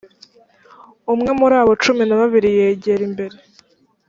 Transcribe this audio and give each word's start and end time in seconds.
umwe 1.13 1.31
muri 1.39 1.55
abo 1.61 1.73
cumi 1.83 2.03
na 2.05 2.15
babiri 2.21 2.49
yegera 2.57 3.01
imbere 3.09 3.37